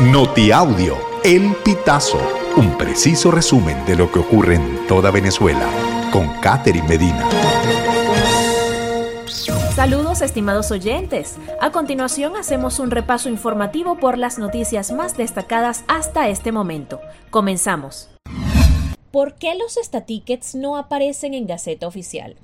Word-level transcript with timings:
Notiaudio, 0.00 0.98
El 1.24 1.54
Pitazo, 1.64 2.20
un 2.58 2.76
preciso 2.76 3.30
resumen 3.30 3.82
de 3.86 3.96
lo 3.96 4.12
que 4.12 4.18
ocurre 4.18 4.56
en 4.56 4.86
toda 4.86 5.10
Venezuela, 5.10 5.66
con 6.12 6.28
Catherine 6.42 6.86
Medina. 6.86 7.26
Saludos 9.74 10.20
estimados 10.20 10.70
oyentes. 10.70 11.36
A 11.62 11.72
continuación 11.72 12.36
hacemos 12.36 12.78
un 12.78 12.90
repaso 12.90 13.30
informativo 13.30 13.96
por 13.96 14.18
las 14.18 14.38
noticias 14.38 14.92
más 14.92 15.16
destacadas 15.16 15.82
hasta 15.88 16.28
este 16.28 16.52
momento. 16.52 17.00
Comenzamos. 17.30 18.10
¿Por 19.10 19.36
qué 19.36 19.54
los 19.54 19.78
statickets 19.82 20.54
no 20.54 20.76
aparecen 20.76 21.32
en 21.32 21.46
Gaceta 21.46 21.86
Oficial? 21.86 22.36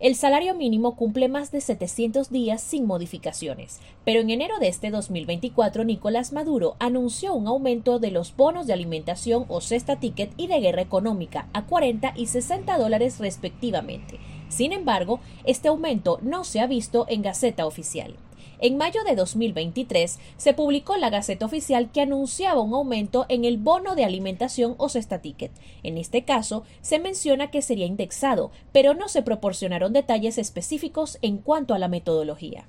El 0.00 0.16
salario 0.16 0.54
mínimo 0.54 0.96
cumple 0.96 1.28
más 1.28 1.52
de 1.52 1.60
700 1.60 2.30
días 2.30 2.62
sin 2.62 2.86
modificaciones, 2.86 3.80
pero 4.02 4.20
en 4.20 4.30
enero 4.30 4.58
de 4.58 4.68
este 4.68 4.88
2024 4.88 5.84
Nicolás 5.84 6.32
Maduro 6.32 6.74
anunció 6.78 7.34
un 7.34 7.46
aumento 7.46 7.98
de 7.98 8.10
los 8.10 8.34
bonos 8.34 8.66
de 8.66 8.72
alimentación 8.72 9.44
o 9.48 9.60
cesta 9.60 9.96
ticket 9.96 10.32
y 10.38 10.46
de 10.46 10.58
guerra 10.58 10.80
económica 10.80 11.50
a 11.52 11.66
40 11.66 12.14
y 12.16 12.28
60 12.28 12.78
dólares 12.78 13.18
respectivamente. 13.18 14.18
Sin 14.48 14.72
embargo, 14.72 15.20
este 15.44 15.68
aumento 15.68 16.18
no 16.22 16.44
se 16.44 16.60
ha 16.60 16.66
visto 16.66 17.04
en 17.06 17.20
Gaceta 17.20 17.66
Oficial. 17.66 18.14
En 18.58 18.76
mayo 18.76 19.02
de 19.04 19.14
2023 19.16 20.18
se 20.36 20.54
publicó 20.54 20.96
la 20.96 21.10
Gaceta 21.10 21.46
Oficial 21.46 21.90
que 21.90 22.02
anunciaba 22.02 22.60
un 22.60 22.74
aumento 22.74 23.26
en 23.28 23.44
el 23.44 23.58
bono 23.58 23.94
de 23.94 24.04
alimentación 24.04 24.74
o 24.78 24.88
cesta 24.88 25.20
ticket. 25.20 25.52
En 25.82 25.98
este 25.98 26.24
caso, 26.24 26.64
se 26.80 26.98
menciona 26.98 27.50
que 27.50 27.62
sería 27.62 27.86
indexado, 27.86 28.50
pero 28.72 28.94
no 28.94 29.08
se 29.08 29.22
proporcionaron 29.22 29.92
detalles 29.92 30.38
específicos 30.38 31.18
en 31.22 31.38
cuanto 31.38 31.74
a 31.74 31.78
la 31.78 31.88
metodología. 31.88 32.66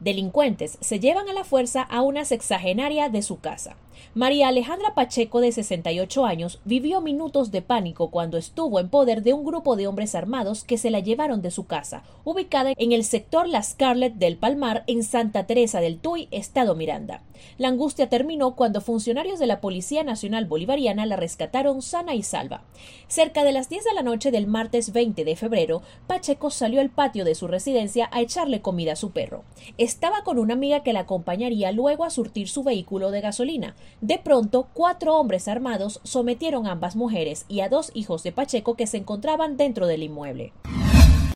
Delincuentes 0.00 0.78
se 0.80 0.98
llevan 0.98 1.28
a 1.28 1.34
la 1.34 1.44
fuerza 1.44 1.82
a 1.82 2.00
una 2.00 2.24
sexagenaria 2.24 3.10
de 3.10 3.20
su 3.20 3.38
casa. 3.38 3.76
María 4.14 4.48
Alejandra 4.48 4.94
Pacheco, 4.94 5.40
de 5.40 5.52
68 5.52 6.24
años, 6.24 6.58
vivió 6.64 7.00
minutos 7.00 7.50
de 7.50 7.62
pánico 7.62 8.10
cuando 8.10 8.38
estuvo 8.38 8.80
en 8.80 8.88
poder 8.88 9.22
de 9.22 9.34
un 9.34 9.44
grupo 9.44 9.76
de 9.76 9.86
hombres 9.86 10.14
armados 10.14 10.64
que 10.64 10.78
se 10.78 10.90
la 10.90 11.00
llevaron 11.00 11.42
de 11.42 11.50
su 11.50 11.66
casa, 11.66 12.02
ubicada 12.24 12.72
en 12.76 12.92
el 12.92 13.04
sector 13.04 13.46
La 13.46 13.62
Scarlett 13.62 14.14
del 14.14 14.36
Palmar, 14.36 14.84
en 14.86 15.04
Santa 15.04 15.46
Teresa 15.46 15.80
del 15.80 15.98
Tuy, 15.98 16.28
Estado 16.30 16.74
Miranda. 16.74 17.22
La 17.56 17.68
angustia 17.68 18.08
terminó 18.08 18.56
cuando 18.56 18.80
funcionarios 18.80 19.38
de 19.38 19.46
la 19.46 19.60
Policía 19.60 20.02
Nacional 20.02 20.46
Bolivariana 20.46 21.06
la 21.06 21.16
rescataron 21.16 21.80
sana 21.82 22.14
y 22.14 22.22
salva. 22.22 22.62
Cerca 23.08 23.44
de 23.44 23.52
las 23.52 23.68
10 23.68 23.84
de 23.84 23.94
la 23.94 24.02
noche 24.02 24.30
del 24.30 24.46
martes 24.46 24.92
20 24.92 25.24
de 25.24 25.36
febrero, 25.36 25.82
Pacheco 26.06 26.50
salió 26.50 26.80
al 26.80 26.90
patio 26.90 27.24
de 27.24 27.34
su 27.34 27.46
residencia 27.46 28.08
a 28.12 28.20
echarle 28.20 28.60
comida 28.60 28.92
a 28.92 28.96
su 28.96 29.12
perro. 29.12 29.44
Estaba 29.90 30.22
con 30.22 30.38
una 30.38 30.54
amiga 30.54 30.84
que 30.84 30.92
la 30.92 31.00
acompañaría 31.00 31.72
luego 31.72 32.04
a 32.04 32.10
surtir 32.10 32.48
su 32.48 32.62
vehículo 32.62 33.10
de 33.10 33.22
gasolina. 33.22 33.74
De 34.00 34.18
pronto, 34.18 34.68
cuatro 34.72 35.16
hombres 35.16 35.48
armados 35.48 35.98
sometieron 36.04 36.68
a 36.68 36.70
ambas 36.70 36.94
mujeres 36.94 37.44
y 37.48 37.58
a 37.58 37.68
dos 37.68 37.90
hijos 37.92 38.22
de 38.22 38.30
Pacheco 38.30 38.76
que 38.76 38.86
se 38.86 38.98
encontraban 38.98 39.56
dentro 39.56 39.88
del 39.88 40.04
inmueble. 40.04 40.52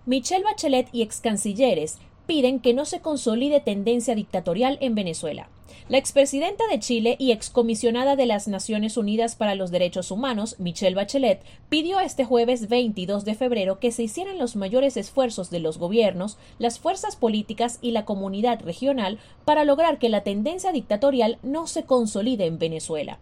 Michelle 0.06 0.44
Bachelet 0.44 0.88
y 0.92 1.02
ex 1.02 1.20
cancilleres 1.20 1.98
piden 2.28 2.60
que 2.60 2.74
no 2.74 2.84
se 2.84 3.00
consolide 3.00 3.58
tendencia 3.58 4.14
dictatorial 4.14 4.78
en 4.80 4.94
Venezuela. 4.94 5.48
La 5.88 5.98
expresidenta 5.98 6.64
de 6.70 6.78
Chile 6.78 7.16
y 7.18 7.32
excomisionada 7.32 8.16
de 8.16 8.26
las 8.26 8.48
Naciones 8.48 8.96
Unidas 8.96 9.36
para 9.36 9.54
los 9.54 9.70
Derechos 9.70 10.10
Humanos, 10.10 10.56
Michelle 10.58 10.94
Bachelet, 10.94 11.42
pidió 11.68 12.00
este 12.00 12.24
jueves 12.24 12.68
22 12.68 13.24
de 13.24 13.34
febrero 13.34 13.78
que 13.78 13.92
se 13.92 14.02
hicieran 14.02 14.38
los 14.38 14.56
mayores 14.56 14.96
esfuerzos 14.96 15.50
de 15.50 15.60
los 15.60 15.78
gobiernos, 15.78 16.38
las 16.58 16.78
fuerzas 16.78 17.16
políticas 17.16 17.78
y 17.82 17.90
la 17.90 18.04
comunidad 18.04 18.60
regional 18.62 19.18
para 19.44 19.64
lograr 19.64 19.98
que 19.98 20.08
la 20.08 20.22
tendencia 20.22 20.72
dictatorial 20.72 21.38
no 21.42 21.66
se 21.66 21.84
consolide 21.84 22.46
en 22.46 22.58
Venezuela. 22.58 23.18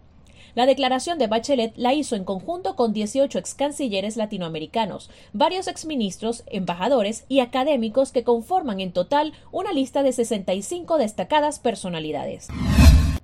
La 0.54 0.66
declaración 0.66 1.18
de 1.18 1.28
Bachelet 1.28 1.72
la 1.76 1.94
hizo 1.94 2.14
en 2.14 2.24
conjunto 2.24 2.76
con 2.76 2.92
18 2.92 3.38
ex 3.38 3.54
cancilleres 3.54 4.16
latinoamericanos, 4.18 5.08
varios 5.32 5.66
exministros, 5.66 6.44
embajadores 6.46 7.24
y 7.28 7.40
académicos 7.40 8.12
que 8.12 8.22
conforman 8.22 8.80
en 8.80 8.92
total 8.92 9.32
una 9.50 9.72
lista 9.72 10.02
de 10.02 10.12
65 10.12 10.98
destacadas 10.98 11.58
personalidades. 11.58 12.48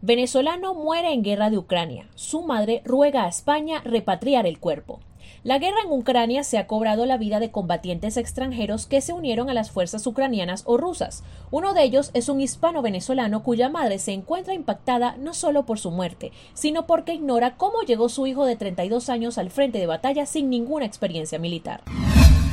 Venezolano 0.01 0.73
muere 0.75 1.13
en 1.13 1.23
guerra 1.23 1.51
de 1.51 1.59
Ucrania. 1.59 2.09
Su 2.15 2.43
madre 2.43 2.81
ruega 2.85 3.25
a 3.25 3.29
España 3.29 3.83
repatriar 3.85 4.47
el 4.47 4.59
cuerpo. 4.59 5.01
La 5.45 5.59
guerra 5.59 5.79
en 5.85 5.93
Ucrania 5.93 6.45
se 6.45 6.59
ha 6.59 6.67
cobrado 6.67 7.07
la 7.07 7.17
vida 7.17 7.41
de 7.41 7.51
combatientes 7.51 8.17
extranjeros 8.17 8.87
que 8.87 9.01
se 9.01 9.13
unieron 9.13 9.51
a 9.51 9.55
las 9.55 9.71
fuerzas 9.71 10.07
ucranianas 10.07 10.63
o 10.67 10.77
rusas. 10.77 11.25
Uno 11.51 11.75
de 11.75 11.83
ellos 11.83 12.11
es 12.15 12.29
un 12.29 12.41
hispano-venezolano 12.41 13.43
cuya 13.43 13.69
madre 13.69 13.99
se 13.99 14.13
encuentra 14.13 14.55
impactada 14.55 15.17
no 15.19 15.35
solo 15.35 15.65
por 15.65 15.79
su 15.79 15.91
muerte, 15.91 16.33
sino 16.55 16.87
porque 16.87 17.15
ignora 17.15 17.57
cómo 17.57 17.83
llegó 17.83 18.09
su 18.09 18.27
hijo 18.27 18.45
de 18.45 18.57
32 18.57 19.09
años 19.09 19.39
al 19.39 19.51
frente 19.51 19.79
de 19.79 19.87
batalla 19.87 20.27
sin 20.27 20.51
ninguna 20.51 20.87
experiencia 20.87 21.39
militar. 21.39 21.83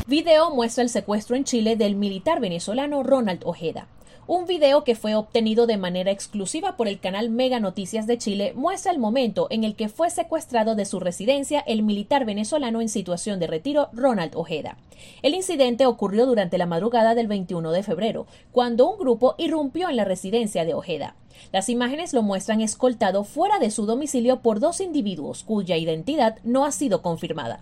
Video 0.07 0.51
muestra 0.51 0.83
el 0.83 0.89
secuestro 0.89 1.35
en 1.35 1.45
Chile 1.45 1.75
del 1.75 1.95
militar 1.95 2.39
venezolano 2.39 3.01
Ronald 3.01 3.41
Ojeda. 3.43 3.87
Un 4.27 4.45
video 4.45 4.83
que 4.83 4.95
fue 4.95 5.15
obtenido 5.15 5.67
de 5.67 5.77
manera 5.77 6.11
exclusiva 6.11 6.75
por 6.77 6.87
el 6.87 6.99
canal 6.99 7.29
Mega 7.29 7.59
Noticias 7.59 8.07
de 8.07 8.17
Chile 8.17 8.53
muestra 8.55 8.91
el 8.91 8.99
momento 8.99 9.47
en 9.49 9.63
el 9.63 9.75
que 9.75 9.89
fue 9.89 10.09
secuestrado 10.09 10.75
de 10.75 10.85
su 10.85 10.99
residencia 10.99 11.59
el 11.59 11.83
militar 11.83 12.25
venezolano 12.25 12.81
en 12.81 12.89
situación 12.89 13.39
de 13.39 13.47
retiro 13.47 13.89
Ronald 13.93 14.35
Ojeda. 14.35 14.77
El 15.21 15.35
incidente 15.35 15.85
ocurrió 15.85 16.25
durante 16.25 16.57
la 16.57 16.65
madrugada 16.65 17.15
del 17.15 17.27
21 17.27 17.71
de 17.71 17.83
febrero, 17.83 18.25
cuando 18.51 18.89
un 18.89 18.97
grupo 18.97 19.35
irrumpió 19.37 19.89
en 19.89 19.95
la 19.95 20.05
residencia 20.05 20.65
de 20.65 20.73
Ojeda. 20.73 21.15
Las 21.51 21.69
imágenes 21.69 22.13
lo 22.13 22.23
muestran 22.23 22.61
escoltado 22.61 23.23
fuera 23.23 23.59
de 23.59 23.71
su 23.71 23.85
domicilio 23.85 24.39
por 24.39 24.59
dos 24.59 24.81
individuos 24.81 25.43
cuya 25.43 25.77
identidad 25.77 26.37
no 26.43 26.65
ha 26.65 26.71
sido 26.71 27.01
confirmada. 27.01 27.61